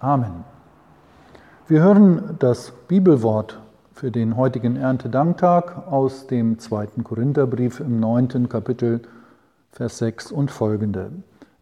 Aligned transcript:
Amen. 0.00 0.44
Wir 1.66 1.82
hören 1.82 2.36
das 2.38 2.72
Bibelwort 2.86 3.60
für 3.92 4.12
den 4.12 4.36
heutigen 4.36 4.76
Erntedanktag 4.76 5.88
aus 5.88 6.28
dem 6.28 6.60
zweiten 6.60 7.02
Korintherbrief 7.02 7.80
im 7.80 7.98
neunten 7.98 8.48
Kapitel, 8.48 9.02
Vers 9.72 9.98
6 9.98 10.30
und 10.30 10.52
folgende. 10.52 11.10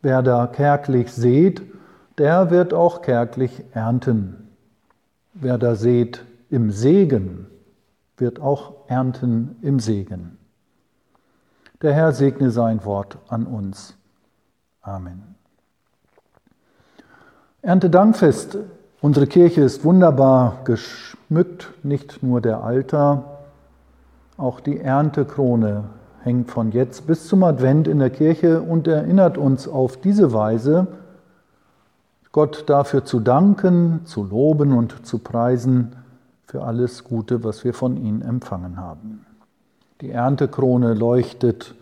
Wer 0.02 0.22
da 0.22 0.46
kärglich 0.46 1.12
seht, 1.12 1.62
der 2.18 2.50
wird 2.50 2.74
auch 2.74 3.00
kärglich 3.00 3.64
ernten. 3.72 4.48
Wer 5.32 5.56
da 5.56 5.74
seht 5.74 6.22
im 6.50 6.70
Segen, 6.70 7.46
wird 8.18 8.38
auch 8.38 8.74
ernten 8.86 9.56
im 9.62 9.80
Segen. 9.80 10.36
Der 11.80 11.94
Herr 11.94 12.12
segne 12.12 12.50
sein 12.50 12.84
Wort 12.84 13.16
an 13.28 13.46
uns. 13.46 13.96
Amen. 14.82 15.35
Erntedankfest. 17.66 18.58
Unsere 19.00 19.26
Kirche 19.26 19.62
ist 19.62 19.82
wunderbar 19.84 20.60
geschmückt, 20.62 21.72
nicht 21.82 22.22
nur 22.22 22.40
der 22.40 22.62
Altar, 22.62 23.40
auch 24.36 24.60
die 24.60 24.78
Erntekrone 24.78 25.82
hängt 26.22 26.48
von 26.48 26.70
jetzt 26.70 27.08
bis 27.08 27.26
zum 27.26 27.42
Advent 27.42 27.88
in 27.88 27.98
der 27.98 28.10
Kirche 28.10 28.62
und 28.62 28.86
erinnert 28.86 29.36
uns 29.36 29.66
auf 29.66 29.96
diese 29.96 30.32
Weise, 30.32 30.86
Gott 32.30 32.70
dafür 32.70 33.04
zu 33.04 33.18
danken, 33.18 34.02
zu 34.04 34.22
loben 34.22 34.72
und 34.72 35.04
zu 35.04 35.18
preisen 35.18 35.96
für 36.44 36.62
alles 36.62 37.02
Gute, 37.02 37.42
was 37.42 37.64
wir 37.64 37.74
von 37.74 37.96
ihm 37.96 38.22
empfangen 38.22 38.76
haben. 38.76 39.26
Die 40.02 40.12
Erntekrone 40.12 40.94
leuchtet 40.94 41.74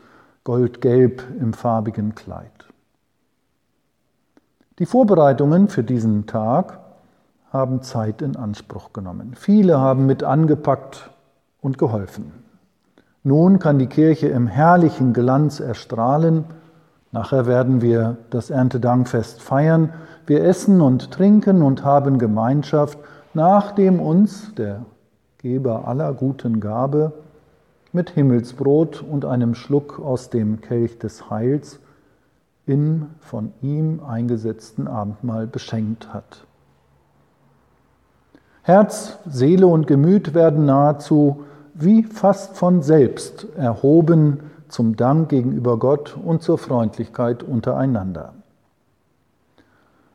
goldgelb 0.44 1.22
im 1.38 1.52
farbigen 1.52 2.14
Kleid. 2.14 2.52
Die 4.80 4.86
Vorbereitungen 4.86 5.68
für 5.68 5.84
diesen 5.84 6.26
Tag 6.26 6.80
haben 7.52 7.82
Zeit 7.82 8.22
in 8.22 8.34
Anspruch 8.34 8.92
genommen. 8.92 9.34
Viele 9.36 9.78
haben 9.78 10.04
mit 10.06 10.24
angepackt 10.24 11.10
und 11.60 11.78
geholfen. 11.78 12.32
Nun 13.22 13.60
kann 13.60 13.78
die 13.78 13.86
Kirche 13.86 14.26
im 14.26 14.48
herrlichen 14.48 15.12
Glanz 15.12 15.60
erstrahlen. 15.60 16.42
Nachher 17.12 17.46
werden 17.46 17.82
wir 17.82 18.16
das 18.30 18.50
Erntedankfest 18.50 19.40
feiern. 19.40 19.92
Wir 20.26 20.42
essen 20.42 20.80
und 20.80 21.12
trinken 21.12 21.62
und 21.62 21.84
haben 21.84 22.18
Gemeinschaft, 22.18 22.98
nachdem 23.32 24.00
uns 24.00 24.56
der 24.56 24.84
Geber 25.38 25.86
aller 25.86 26.12
guten 26.12 26.58
Gabe 26.58 27.12
mit 27.92 28.10
Himmelsbrot 28.10 29.02
und 29.02 29.24
einem 29.24 29.54
Schluck 29.54 30.00
aus 30.00 30.30
dem 30.30 30.60
Kelch 30.60 30.98
des 30.98 31.30
Heils 31.30 31.78
im 32.66 33.10
von 33.20 33.52
ihm 33.62 34.00
eingesetzten 34.06 34.88
Abendmahl 34.88 35.46
beschenkt 35.46 36.12
hat. 36.12 36.44
Herz, 38.62 39.18
Seele 39.26 39.66
und 39.66 39.86
Gemüt 39.86 40.32
werden 40.32 40.64
nahezu 40.64 41.44
wie 41.74 42.02
fast 42.04 42.56
von 42.56 42.82
selbst 42.82 43.46
erhoben 43.56 44.40
zum 44.68 44.96
Dank 44.96 45.28
gegenüber 45.28 45.78
Gott 45.78 46.16
und 46.16 46.42
zur 46.42 46.56
Freundlichkeit 46.56 47.42
untereinander. 47.42 48.32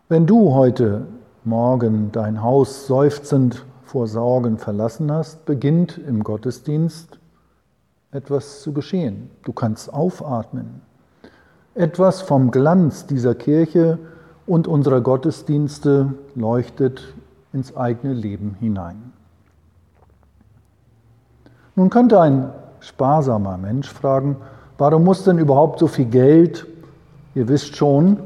Wenn 0.07 0.25
du 0.25 0.53
heute 0.55 1.05
Morgen 1.43 2.11
dein 2.11 2.41
Haus 2.41 2.87
seufzend 2.87 3.65
vor 3.83 4.07
Sorgen 4.07 4.57
verlassen 4.57 5.11
hast, 5.11 5.45
beginnt 5.45 5.97
im 5.97 6.23
Gottesdienst 6.23 7.19
etwas 8.11 8.61
zu 8.61 8.73
geschehen. 8.73 9.29
Du 9.43 9.53
kannst 9.53 9.93
aufatmen. 9.93 10.81
Etwas 11.79 12.19
vom 12.19 12.51
Glanz 12.51 13.05
dieser 13.05 13.35
Kirche 13.35 13.99
und 14.45 14.67
unserer 14.67 14.99
Gottesdienste 14.99 16.13
leuchtet 16.35 17.13
ins 17.53 17.77
eigene 17.77 18.13
Leben 18.13 18.57
hinein. 18.59 19.13
Nun 21.77 21.89
könnte 21.89 22.19
ein 22.19 22.49
sparsamer 22.81 23.55
Mensch 23.55 23.89
fragen, 23.89 24.35
warum 24.77 25.05
muss 25.05 25.23
denn 25.23 25.37
überhaupt 25.37 25.79
so 25.79 25.87
viel 25.87 26.07
Geld? 26.07 26.67
Ihr 27.33 27.47
wisst 27.47 27.77
schon, 27.77 28.17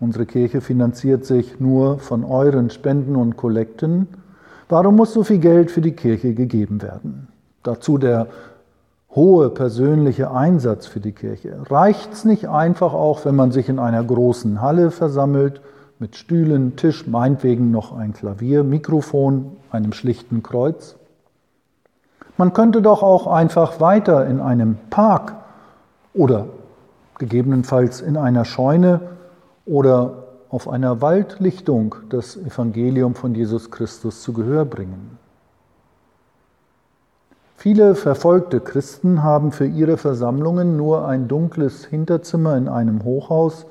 unsere 0.00 0.26
Kirche 0.26 0.60
finanziert 0.60 1.24
sich 1.24 1.58
nur 1.58 2.00
von 2.00 2.24
euren 2.24 2.68
Spenden 2.68 3.16
und 3.16 3.38
Kollekten. 3.38 4.06
Warum 4.68 4.96
muss 4.96 5.14
so 5.14 5.24
viel 5.24 5.38
Geld 5.38 5.70
für 5.70 5.80
die 5.80 5.92
Kirche 5.92 6.34
gegeben 6.34 6.82
werden? 6.82 7.28
Dazu 7.62 7.96
der 7.96 8.26
hohe 9.14 9.50
persönliche 9.50 10.30
Einsatz 10.30 10.86
für 10.86 11.00
die 11.00 11.12
Kirche. 11.12 11.58
Reicht 11.70 12.12
es 12.12 12.24
nicht 12.24 12.48
einfach 12.48 12.92
auch, 12.92 13.24
wenn 13.24 13.34
man 13.34 13.52
sich 13.52 13.68
in 13.68 13.78
einer 13.78 14.04
großen 14.04 14.60
Halle 14.60 14.90
versammelt, 14.90 15.60
mit 15.98 16.14
Stühlen, 16.16 16.76
Tisch, 16.76 17.06
meinetwegen 17.06 17.70
noch 17.70 17.96
ein 17.96 18.12
Klavier, 18.12 18.62
Mikrofon, 18.62 19.56
einem 19.70 19.92
schlichten 19.92 20.42
Kreuz? 20.42 20.96
Man 22.36 22.52
könnte 22.52 22.82
doch 22.82 23.02
auch 23.02 23.26
einfach 23.26 23.80
weiter 23.80 24.26
in 24.26 24.40
einem 24.40 24.76
Park 24.90 25.34
oder 26.14 26.46
gegebenenfalls 27.18 28.00
in 28.00 28.16
einer 28.16 28.44
Scheune 28.44 29.00
oder 29.66 30.24
auf 30.50 30.68
einer 30.68 31.02
Waldlichtung 31.02 31.96
das 32.08 32.36
Evangelium 32.36 33.14
von 33.14 33.34
Jesus 33.34 33.70
Christus 33.70 34.22
zu 34.22 34.32
Gehör 34.32 34.64
bringen. 34.64 35.18
Viele 37.60 37.96
verfolgte 37.96 38.60
Christen 38.60 39.24
haben 39.24 39.50
für 39.50 39.66
ihre 39.66 39.96
Versammlungen 39.96 40.76
nur 40.76 41.08
ein 41.08 41.26
dunkles 41.26 41.84
Hinterzimmer 41.84 42.56
in 42.56 42.68
einem 42.68 43.02
Hochhaus, 43.02 43.66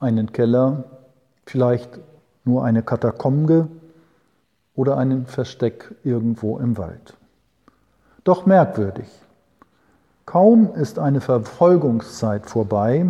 einen 0.00 0.32
Keller, 0.32 0.84
vielleicht 1.44 2.00
nur 2.46 2.64
eine 2.64 2.82
Katakombe 2.82 3.68
oder 4.74 4.96
einen 4.96 5.26
Versteck 5.26 5.94
irgendwo 6.02 6.56
im 6.56 6.78
Wald. 6.78 7.18
Doch 8.24 8.46
merkwürdig. 8.46 9.20
Kaum 10.24 10.74
ist 10.74 10.98
eine 10.98 11.20
Verfolgungszeit 11.20 12.46
vorbei, 12.46 13.04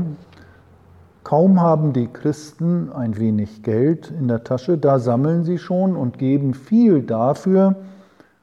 kaum 1.22 1.60
haben 1.60 1.92
die 1.92 2.08
Christen 2.08 2.90
ein 2.92 3.16
wenig 3.16 3.62
Geld 3.62 4.10
in 4.10 4.26
der 4.26 4.42
Tasche, 4.42 4.76
da 4.76 4.98
sammeln 4.98 5.44
sie 5.44 5.58
schon 5.58 5.94
und 5.94 6.18
geben 6.18 6.52
viel 6.52 7.04
dafür, 7.04 7.76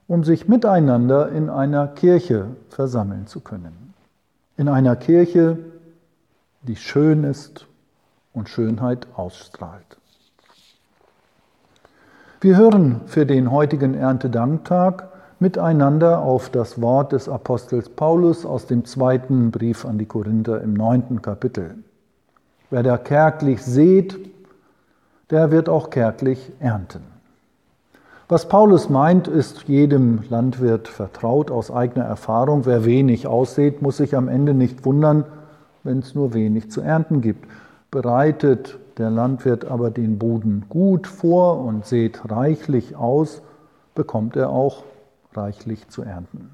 um 0.09 0.23
sich 0.23 0.47
miteinander 0.47 1.29
in 1.29 1.49
einer 1.49 1.87
Kirche 1.87 2.47
versammeln 2.69 3.27
zu 3.27 3.41
können. 3.41 3.93
In 4.57 4.67
einer 4.67 4.95
Kirche, 4.95 5.59
die 6.63 6.75
schön 6.75 7.23
ist 7.23 7.67
und 8.33 8.49
Schönheit 8.49 9.07
ausstrahlt. 9.15 9.97
Wir 12.41 12.57
hören 12.57 13.01
für 13.05 13.27
den 13.27 13.51
heutigen 13.51 13.93
Erntedanktag 13.93 15.09
miteinander 15.37 16.21
auf 16.23 16.49
das 16.49 16.81
Wort 16.81 17.11
des 17.11 17.29
Apostels 17.29 17.89
Paulus 17.89 18.47
aus 18.47 18.65
dem 18.65 18.85
zweiten 18.85 19.51
Brief 19.51 19.85
an 19.85 19.99
die 19.99 20.07
Korinther 20.07 20.61
im 20.61 20.73
neunten 20.73 21.21
Kapitel. 21.21 21.75
Wer 22.71 22.81
da 22.81 22.97
kärglich 22.97 23.61
sät, 23.61 24.17
der 25.29 25.51
wird 25.51 25.69
auch 25.69 25.91
kärglich 25.91 26.51
ernten. 26.59 27.18
Was 28.31 28.47
Paulus 28.47 28.89
meint, 28.89 29.27
ist 29.27 29.63
jedem 29.63 30.19
Landwirt 30.29 30.87
vertraut 30.87 31.49
aus 31.49 31.71
eigener 31.71 32.05
Erfahrung. 32.05 32.67
Wer 32.67 32.85
wenig 32.85 33.25
aussät, 33.25 33.81
muss 33.81 33.97
sich 33.97 34.15
am 34.15 34.27
Ende 34.27 34.53
nicht 34.53 34.85
wundern, 34.85 35.25
wenn 35.83 35.97
es 35.97 36.13
nur 36.13 36.35
wenig 36.35 36.69
zu 36.69 36.81
ernten 36.81 37.21
gibt. 37.21 37.49
Bereitet 37.89 38.77
der 38.99 39.09
Landwirt 39.09 39.65
aber 39.65 39.89
den 39.89 40.19
Boden 40.19 40.65
gut 40.69 41.07
vor 41.07 41.65
und 41.65 41.87
sät 41.87 42.21
reichlich 42.29 42.95
aus, 42.95 43.41
bekommt 43.95 44.35
er 44.35 44.51
auch 44.51 44.83
reichlich 45.33 45.87
zu 45.87 46.03
ernten. 46.03 46.51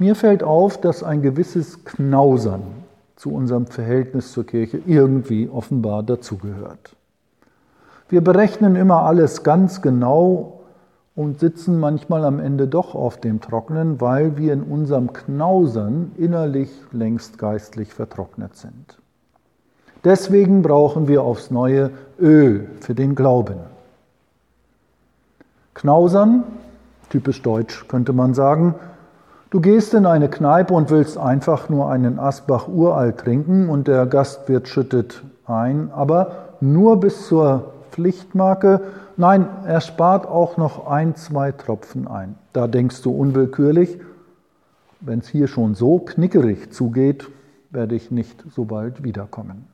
Mir 0.00 0.16
fällt 0.16 0.42
auf, 0.42 0.80
dass 0.80 1.04
ein 1.04 1.22
gewisses 1.22 1.84
Knausern 1.84 2.62
zu 3.14 3.32
unserem 3.32 3.68
Verhältnis 3.68 4.32
zur 4.32 4.46
Kirche 4.46 4.80
irgendwie 4.84 5.48
offenbar 5.48 6.02
dazugehört. 6.02 6.96
Wir 8.08 8.22
berechnen 8.22 8.76
immer 8.76 9.02
alles 9.02 9.42
ganz 9.42 9.80
genau 9.80 10.60
und 11.16 11.40
sitzen 11.40 11.78
manchmal 11.78 12.24
am 12.24 12.40
Ende 12.40 12.66
doch 12.66 12.94
auf 12.94 13.18
dem 13.18 13.40
Trockenen, 13.40 14.00
weil 14.00 14.36
wir 14.36 14.52
in 14.52 14.62
unserem 14.62 15.12
Knausern 15.12 16.12
innerlich 16.16 16.70
längst 16.92 17.38
geistlich 17.38 17.94
vertrocknet 17.94 18.56
sind. 18.56 18.98
Deswegen 20.04 20.60
brauchen 20.62 21.08
wir 21.08 21.22
aufs 21.22 21.50
neue 21.50 21.90
Öl 22.20 22.68
für 22.80 22.94
den 22.94 23.14
Glauben. 23.14 23.56
Knausern, 25.72 26.44
typisch 27.08 27.40
deutsch 27.40 27.88
könnte 27.88 28.12
man 28.12 28.34
sagen, 28.34 28.74
du 29.50 29.60
gehst 29.60 29.94
in 29.94 30.04
eine 30.04 30.28
Kneipe 30.28 30.74
und 30.74 30.90
willst 30.90 31.16
einfach 31.16 31.70
nur 31.70 31.90
einen 31.90 32.18
Asbach 32.18 32.68
Uralt 32.68 33.18
trinken 33.18 33.70
und 33.70 33.88
der 33.88 34.04
Gastwirt 34.04 34.68
schüttet 34.68 35.22
ein, 35.46 35.90
aber 35.94 36.32
nur 36.60 37.00
bis 37.00 37.26
zur 37.26 37.72
Pflichtmarke. 37.94 38.80
Nein, 39.16 39.46
er 39.64 39.80
spart 39.80 40.26
auch 40.26 40.56
noch 40.56 40.88
ein, 40.88 41.14
zwei 41.14 41.52
Tropfen 41.52 42.08
ein. 42.08 42.34
Da 42.52 42.66
denkst 42.66 43.02
du 43.02 43.12
unwillkürlich, 43.12 44.00
wenn 45.00 45.20
es 45.20 45.28
hier 45.28 45.46
schon 45.46 45.76
so 45.76 46.00
knickerig 46.00 46.72
zugeht, 46.72 47.30
werde 47.70 47.94
ich 47.94 48.10
nicht 48.10 48.42
so 48.50 48.64
bald 48.64 49.04
wiederkommen. 49.04 49.68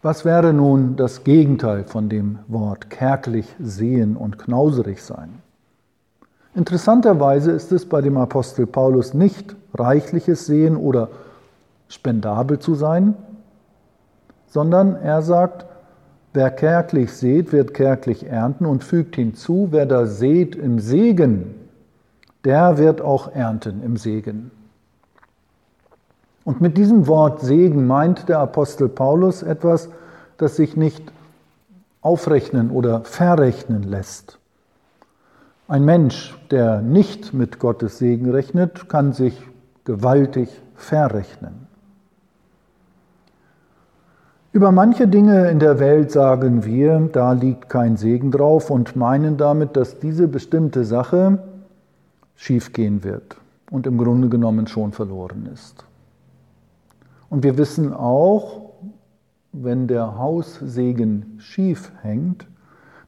Was 0.00 0.24
wäre 0.24 0.54
nun 0.54 0.96
das 0.96 1.24
Gegenteil 1.24 1.84
von 1.84 2.08
dem 2.08 2.38
Wort 2.48 2.88
kärglich 2.88 3.54
sehen 3.60 4.16
und 4.16 4.38
knauserig 4.38 5.02
sein? 5.02 5.42
Interessanterweise 6.54 7.52
ist 7.52 7.70
es 7.70 7.86
bei 7.86 8.00
dem 8.00 8.16
Apostel 8.16 8.66
Paulus 8.66 9.12
nicht 9.12 9.54
reichliches 9.74 10.46
Sehen 10.46 10.76
oder 10.76 11.08
spendabel 11.88 12.58
zu 12.58 12.74
sein, 12.74 13.14
sondern 14.46 14.96
er 14.96 15.20
sagt, 15.22 15.66
wer 16.32 16.50
kärglich 16.50 17.12
seht, 17.12 17.52
wird 17.52 17.74
kärglich 17.74 18.26
ernten 18.26 18.66
und 18.66 18.84
fügt 18.84 19.16
hinzu, 19.16 19.68
wer 19.70 19.86
da 19.86 20.06
seht 20.06 20.56
im 20.56 20.78
Segen, 20.78 21.54
der 22.44 22.78
wird 22.78 23.00
auch 23.00 23.34
ernten 23.34 23.82
im 23.82 23.96
Segen. 23.96 24.50
Und 26.44 26.60
mit 26.60 26.76
diesem 26.76 27.06
Wort 27.06 27.40
Segen 27.40 27.86
meint 27.86 28.28
der 28.28 28.40
Apostel 28.40 28.88
Paulus 28.88 29.42
etwas, 29.42 29.88
das 30.38 30.56
sich 30.56 30.76
nicht 30.76 31.12
aufrechnen 32.00 32.70
oder 32.70 33.04
verrechnen 33.04 33.84
lässt. 33.84 34.38
Ein 35.68 35.84
Mensch, 35.84 36.36
der 36.50 36.82
nicht 36.82 37.32
mit 37.32 37.60
Gottes 37.60 37.98
Segen 37.98 38.30
rechnet, 38.30 38.88
kann 38.88 39.12
sich 39.12 39.40
gewaltig 39.84 40.48
verrechnen. 40.74 41.61
Über 44.54 44.70
manche 44.70 45.08
Dinge 45.08 45.48
in 45.50 45.60
der 45.60 45.78
Welt 45.78 46.10
sagen 46.10 46.66
wir, 46.66 47.08
da 47.10 47.32
liegt 47.32 47.70
kein 47.70 47.96
Segen 47.96 48.30
drauf 48.30 48.68
und 48.68 48.96
meinen 48.96 49.38
damit, 49.38 49.78
dass 49.78 49.98
diese 49.98 50.28
bestimmte 50.28 50.84
Sache 50.84 51.38
schiefgehen 52.36 53.02
wird 53.02 53.38
und 53.70 53.86
im 53.86 53.96
Grunde 53.96 54.28
genommen 54.28 54.66
schon 54.66 54.92
verloren 54.92 55.48
ist. 55.50 55.86
Und 57.30 57.44
wir 57.44 57.56
wissen 57.56 57.94
auch, 57.94 58.72
wenn 59.52 59.86
der 59.86 60.18
Haussegen 60.18 61.36
schief 61.38 61.90
hängt, 62.02 62.46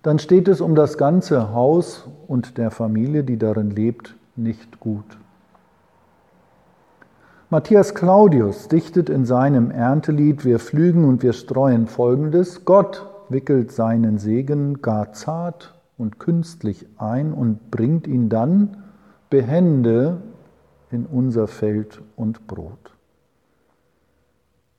dann 0.02 0.18
steht 0.18 0.48
es 0.48 0.62
um 0.62 0.74
das 0.74 0.96
ganze 0.96 1.52
Haus 1.52 2.08
und 2.26 2.56
der 2.56 2.70
Familie, 2.70 3.22
die 3.22 3.36
darin 3.36 3.68
lebt, 3.68 4.14
nicht 4.34 4.80
gut. 4.80 5.04
Matthias 7.54 7.94
Claudius 7.94 8.66
dichtet 8.66 9.08
in 9.08 9.24
seinem 9.24 9.70
Erntelied 9.70 10.44
Wir 10.44 10.58
pflügen 10.58 11.04
und 11.04 11.22
wir 11.22 11.32
streuen 11.32 11.86
folgendes: 11.86 12.64
Gott 12.64 13.06
wickelt 13.28 13.70
seinen 13.70 14.18
Segen 14.18 14.82
gar 14.82 15.12
zart 15.12 15.72
und 15.96 16.18
künstlich 16.18 16.84
ein 16.96 17.32
und 17.32 17.70
bringt 17.70 18.08
ihn 18.08 18.28
dann 18.28 18.82
behende 19.30 20.20
in 20.90 21.06
unser 21.06 21.46
Feld 21.46 22.02
und 22.16 22.48
Brot. 22.48 22.90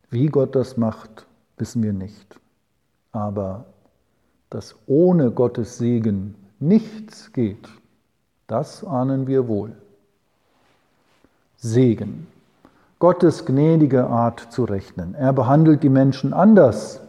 Wie 0.10 0.26
Gott 0.26 0.54
das 0.54 0.76
macht, 0.76 1.28
wissen 1.56 1.82
wir 1.82 1.94
nicht. 1.94 2.42
Aber 3.14 3.68
dass 4.50 4.76
ohne 4.86 5.32
Gottes 5.32 5.78
Segen 5.78 6.36
nichts 6.60 7.32
geht, 7.32 7.70
das 8.48 8.84
ahnen 8.84 9.28
wir 9.28 9.48
wohl. 9.48 9.78
Segen. 11.56 12.35
Gottes 13.06 13.46
gnädige 13.46 14.08
Art 14.08 14.48
zu 14.50 14.64
rechnen. 14.64 15.14
Er 15.14 15.32
behandelt 15.32 15.84
die 15.84 15.90
Menschen 15.90 16.34
anders, 16.34 17.02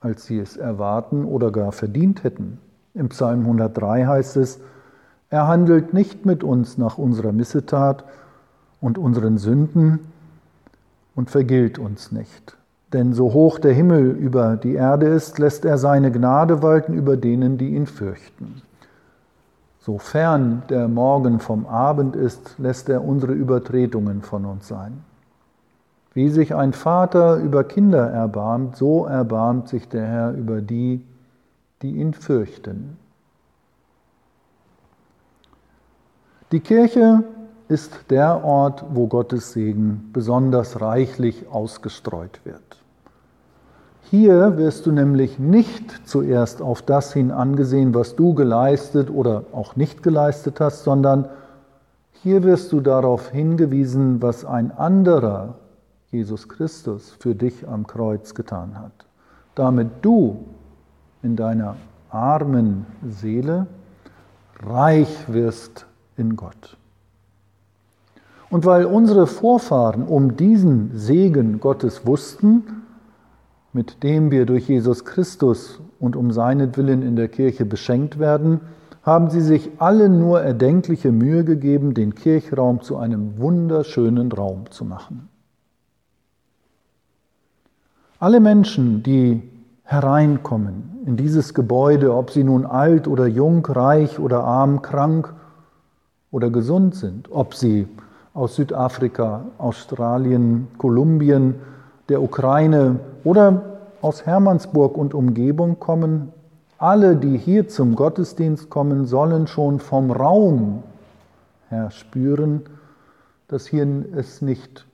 als 0.00 0.24
sie 0.24 0.38
es 0.38 0.56
erwarten 0.56 1.26
oder 1.26 1.52
gar 1.52 1.72
verdient 1.72 2.24
hätten. 2.24 2.58
Im 2.94 3.10
Psalm 3.10 3.40
103 3.40 4.06
heißt 4.06 4.38
es, 4.38 4.60
er 5.28 5.46
handelt 5.46 5.92
nicht 5.92 6.24
mit 6.24 6.42
uns 6.42 6.78
nach 6.78 6.96
unserer 6.96 7.32
Missetat 7.32 8.04
und 8.80 8.96
unseren 8.96 9.36
Sünden, 9.36 9.98
und 11.14 11.28
vergilt 11.28 11.78
uns 11.78 12.12
nicht. 12.12 12.56
Denn 12.94 13.12
so 13.12 13.34
hoch 13.34 13.58
der 13.58 13.74
Himmel 13.74 14.12
über 14.12 14.56
die 14.56 14.72
Erde 14.72 15.04
ist, 15.04 15.38
lässt 15.38 15.66
er 15.66 15.76
seine 15.76 16.10
Gnade 16.10 16.62
walten 16.62 16.94
über 16.94 17.18
denen, 17.18 17.58
die 17.58 17.74
ihn 17.74 17.86
fürchten. 17.86 18.62
So 19.80 19.98
fern 19.98 20.62
der 20.70 20.88
Morgen 20.88 21.40
vom 21.40 21.66
Abend 21.66 22.16
ist, 22.16 22.54
lässt 22.56 22.88
er 22.88 23.04
unsere 23.04 23.34
Übertretungen 23.34 24.22
von 24.22 24.46
uns 24.46 24.66
sein. 24.66 25.04
Wie 26.16 26.30
sich 26.30 26.54
ein 26.54 26.72
Vater 26.72 27.36
über 27.36 27.62
Kinder 27.62 28.08
erbarmt, 28.08 28.74
so 28.74 29.04
erbarmt 29.04 29.68
sich 29.68 29.86
der 29.86 30.06
Herr 30.06 30.32
über 30.32 30.62
die, 30.62 31.04
die 31.82 31.96
ihn 31.96 32.14
fürchten. 32.14 32.96
Die 36.52 36.60
Kirche 36.60 37.22
ist 37.68 37.92
der 38.08 38.42
Ort, 38.42 38.82
wo 38.94 39.08
Gottes 39.08 39.52
Segen 39.52 40.08
besonders 40.14 40.80
reichlich 40.80 41.48
ausgestreut 41.50 42.40
wird. 42.44 42.62
Hier 44.04 44.56
wirst 44.56 44.86
du 44.86 44.92
nämlich 44.92 45.38
nicht 45.38 46.08
zuerst 46.08 46.62
auf 46.62 46.80
das 46.80 47.12
hin 47.12 47.30
angesehen, 47.30 47.94
was 47.94 48.16
du 48.16 48.32
geleistet 48.32 49.10
oder 49.10 49.42
auch 49.52 49.76
nicht 49.76 50.02
geleistet 50.02 50.60
hast, 50.60 50.82
sondern 50.82 51.28
hier 52.22 52.42
wirst 52.42 52.72
du 52.72 52.80
darauf 52.80 53.28
hingewiesen, 53.28 54.22
was 54.22 54.46
ein 54.46 54.70
anderer, 54.70 55.56
Jesus 56.16 56.48
Christus, 56.48 57.14
für 57.20 57.34
dich 57.34 57.68
am 57.68 57.86
Kreuz 57.86 58.34
getan 58.34 58.78
hat, 58.78 59.06
damit 59.54 59.88
du 60.02 60.46
in 61.22 61.36
deiner 61.36 61.76
armen 62.10 62.86
Seele 63.06 63.66
reich 64.62 65.08
wirst 65.28 65.86
in 66.16 66.36
Gott. 66.36 66.78
Und 68.48 68.64
weil 68.64 68.86
unsere 68.86 69.26
Vorfahren 69.26 70.04
um 70.04 70.36
diesen 70.36 70.96
Segen 70.96 71.60
Gottes 71.60 72.06
wussten, 72.06 72.62
mit 73.72 74.02
dem 74.02 74.30
wir 74.30 74.46
durch 74.46 74.68
Jesus 74.68 75.04
Christus 75.04 75.80
und 76.00 76.16
um 76.16 76.30
seinetwillen 76.30 77.02
in 77.02 77.16
der 77.16 77.28
Kirche 77.28 77.66
beschenkt 77.66 78.18
werden, 78.18 78.60
haben 79.02 79.28
sie 79.28 79.42
sich 79.42 79.70
alle 79.78 80.08
nur 80.08 80.40
erdenkliche 80.40 81.12
Mühe 81.12 81.44
gegeben, 81.44 81.92
den 81.92 82.14
Kirchraum 82.14 82.80
zu 82.80 82.96
einem 82.96 83.38
wunderschönen 83.38 84.32
Raum 84.32 84.70
zu 84.70 84.84
machen. 84.84 85.28
Alle 88.18 88.40
Menschen, 88.40 89.02
die 89.02 89.42
hereinkommen 89.84 91.02
in 91.04 91.18
dieses 91.18 91.52
Gebäude, 91.52 92.14
ob 92.14 92.30
sie 92.30 92.44
nun 92.44 92.64
alt 92.64 93.06
oder 93.08 93.26
jung, 93.26 93.64
reich 93.66 94.18
oder 94.18 94.42
arm, 94.42 94.80
krank 94.80 95.34
oder 96.30 96.48
gesund 96.48 96.94
sind, 96.94 97.30
ob 97.30 97.54
sie 97.54 97.86
aus 98.32 98.56
Südafrika, 98.56 99.44
Australien, 99.58 100.68
Kolumbien, 100.78 101.56
der 102.08 102.22
Ukraine 102.22 103.00
oder 103.22 103.80
aus 104.00 104.24
Hermannsburg 104.24 104.96
und 104.96 105.12
Umgebung 105.12 105.78
kommen, 105.78 106.32
alle, 106.78 107.16
die 107.16 107.36
hier 107.36 107.68
zum 107.68 107.96
Gottesdienst 107.96 108.70
kommen, 108.70 109.04
sollen 109.04 109.46
schon 109.46 109.78
vom 109.78 110.10
Raum 110.10 110.82
her 111.68 111.90
spüren, 111.90 112.62
dass 113.48 113.66
hier 113.66 113.86
es 114.14 114.40
nicht 114.40 114.86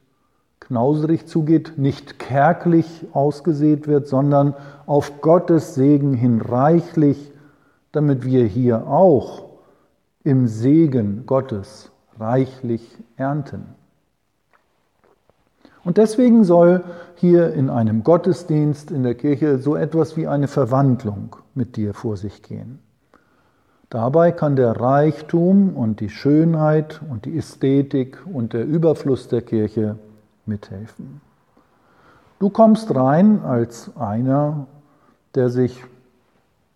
knauserig 0.62 1.26
zugeht, 1.26 1.74
nicht 1.76 2.18
kärglich 2.18 3.06
ausgesät 3.12 3.86
wird, 3.88 4.08
sondern 4.08 4.54
auf 4.86 5.20
Gottes 5.20 5.74
Segen 5.74 6.14
hin 6.14 6.40
reichlich, 6.40 7.32
damit 7.90 8.24
wir 8.24 8.44
hier 8.46 8.86
auch 8.86 9.44
im 10.24 10.46
Segen 10.46 11.26
Gottes 11.26 11.90
reichlich 12.18 12.96
ernten. 13.16 13.66
Und 15.84 15.96
deswegen 15.96 16.44
soll 16.44 16.84
hier 17.16 17.52
in 17.54 17.68
einem 17.68 18.04
Gottesdienst 18.04 18.90
in 18.90 19.02
der 19.02 19.16
Kirche 19.16 19.58
so 19.58 19.74
etwas 19.74 20.16
wie 20.16 20.28
eine 20.28 20.46
Verwandlung 20.46 21.36
mit 21.54 21.76
dir 21.76 21.92
vor 21.92 22.16
sich 22.16 22.42
gehen. 22.42 22.78
Dabei 23.90 24.32
kann 24.32 24.56
der 24.56 24.80
Reichtum 24.80 25.76
und 25.76 26.00
die 26.00 26.08
Schönheit 26.08 27.02
und 27.10 27.26
die 27.26 27.36
Ästhetik 27.36 28.22
und 28.32 28.54
der 28.54 28.64
Überfluss 28.64 29.28
der 29.28 29.42
Kirche 29.42 29.96
mithelfen. 30.46 31.20
Du 32.38 32.50
kommst 32.50 32.94
rein 32.94 33.42
als 33.42 33.96
einer, 33.96 34.66
der 35.34 35.48
sich 35.48 35.84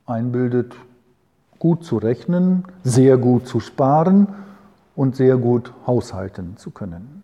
einbildet, 0.07 0.75
gut 1.59 1.85
zu 1.85 1.97
rechnen, 1.99 2.65
sehr 2.85 3.17
gut 3.17 3.47
zu 3.47 3.61
sparen 3.61 4.29
und 4.95 5.17
sehr 5.17 5.37
gut 5.37 5.73
haushalten 5.87 6.57
zu 6.57 6.71
können. 6.71 7.23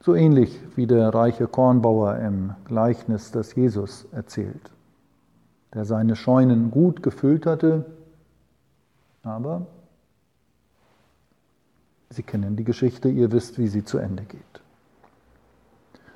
So 0.00 0.14
ähnlich 0.14 0.60
wie 0.76 0.86
der 0.86 1.12
reiche 1.12 1.48
Kornbauer 1.48 2.16
im 2.18 2.54
Gleichnis, 2.64 3.32
das 3.32 3.54
Jesus 3.54 4.06
erzählt, 4.12 4.70
der 5.74 5.84
seine 5.84 6.16
Scheunen 6.16 6.70
gut 6.70 7.02
gefüllt 7.02 7.44
hatte, 7.44 7.84
aber 9.24 9.66
Sie 12.10 12.22
kennen 12.22 12.56
die 12.56 12.64
Geschichte, 12.64 13.08
ihr 13.08 13.32
wisst, 13.32 13.58
wie 13.58 13.68
sie 13.68 13.84
zu 13.84 13.98
Ende 13.98 14.22
geht. 14.24 14.40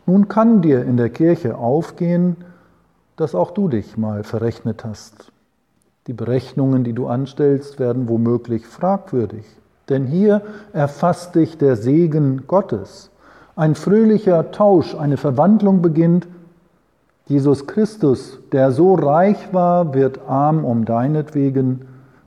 Nun 0.06 0.28
kann 0.28 0.62
dir 0.62 0.85
in 0.85 0.97
der 0.97 1.11
Kirche 1.11 1.56
aufgehen, 1.56 2.37
dass 3.16 3.35
auch 3.35 3.50
du 3.50 3.68
dich 3.68 3.97
mal 3.97 4.25
verrechnet 4.25 4.85
hast. 4.85 5.32
Die 6.06 6.12
Berechnungen, 6.12 6.85
die 6.85 6.94
du 6.94 7.06
anstellst, 7.06 7.78
werden 7.78 8.09
womöglich 8.09 8.66
fragwürdig. 8.66 9.44
Denn 9.88 10.06
hier 10.06 10.42
erfasst 10.73 11.35
dich 11.35 11.59
der 11.59 11.76
Segen 11.76 12.47
Gottes. 12.47 13.11
Ein 13.56 13.75
fröhlicher 13.75 14.52
Tausch, 14.52 14.94
eine 14.94 15.16
Verwandlung 15.16 15.82
beginnt. 15.82 16.26
Jesus 17.26 17.66
Christus, 17.66 18.38
der 18.52 18.73
so 18.73 18.94
reich 18.94 19.52
war, 19.52 19.92
wird 19.92 20.20
arm 20.26 20.64
um 20.64 20.85
deinetwegen, 20.85 21.82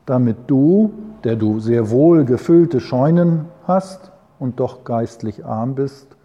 damit 0.06 0.38
du, 0.48 0.94
der 1.24 1.36
du 1.36 1.60
sehr 1.60 1.90
wohl 1.90 2.26
gefüllte 2.26 2.80
Scheunen 2.80 3.46
hast 3.66 4.12
und 4.40 4.60
doch 4.60 4.84
geistlich 4.84 5.46
arm 5.46 5.76
bist, 5.76 6.16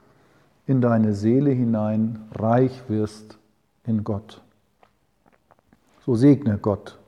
in 0.66 0.80
deine 0.80 1.14
Seele 1.14 1.50
hinein 1.50 2.18
reich 2.34 2.82
wirst 2.88 3.38
in 3.84 4.04
Gott. 4.04 4.42
So 6.04 6.14
segne 6.14 6.58
Gott 6.58 6.98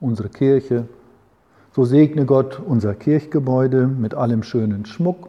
unsere 0.00 0.28
Kirche, 0.28 0.86
so 1.72 1.84
segne 1.84 2.26
Gott 2.26 2.60
unser 2.64 2.94
Kirchgebäude 2.94 3.86
mit 3.86 4.14
allem 4.14 4.42
schönen 4.42 4.84
Schmuck 4.84 5.28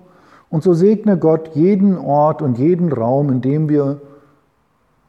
und 0.50 0.64
so 0.64 0.74
segne 0.74 1.18
Gott 1.18 1.56
jeden 1.56 1.98
Ort 1.98 2.42
und 2.42 2.58
jeden 2.58 2.92
Raum, 2.92 3.32
in 3.32 3.42
dem 3.42 3.70
wir 3.70 4.02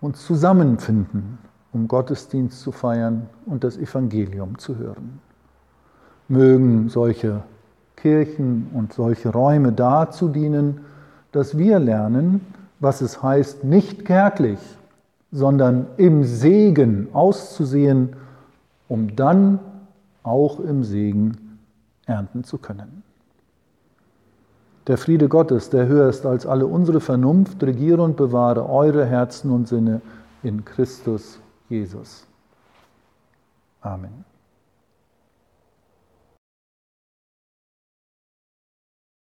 uns 0.00 0.24
zusammenfinden, 0.24 1.38
um 1.72 1.88
Gottesdienst 1.88 2.60
zu 2.60 2.70
feiern 2.70 3.28
und 3.44 3.64
das 3.64 3.76
Evangelium 3.76 4.58
zu 4.58 4.76
hören. 4.76 5.20
Mögen 6.28 6.88
solche 6.88 7.42
Kirchen 7.96 8.68
und 8.74 8.92
solche 8.92 9.30
Räume 9.30 9.72
dazu 9.72 10.28
dienen, 10.28 10.80
dass 11.32 11.56
wir 11.58 11.78
lernen, 11.78 12.40
was 12.80 13.00
es 13.00 13.22
heißt, 13.22 13.64
nicht 13.64 14.04
kärglich, 14.04 14.58
sondern 15.32 15.86
im 15.96 16.24
Segen 16.24 17.08
auszusehen, 17.12 18.16
um 18.88 19.16
dann 19.16 19.58
auch 20.22 20.60
im 20.60 20.84
Segen 20.84 21.58
ernten 22.06 22.44
zu 22.44 22.58
können. 22.58 23.02
Der 24.86 24.98
Friede 24.98 25.28
Gottes, 25.28 25.68
der 25.70 25.88
höher 25.88 26.08
ist 26.08 26.24
als 26.26 26.46
alle 26.46 26.66
unsere 26.66 27.00
Vernunft, 27.00 27.62
regiere 27.62 28.02
und 28.02 28.16
bewahre 28.16 28.68
eure 28.68 29.04
Herzen 29.04 29.50
und 29.50 29.66
Sinne 29.66 30.00
in 30.44 30.64
Christus 30.64 31.40
Jesus. 31.68 32.24
Amen. 33.80 34.35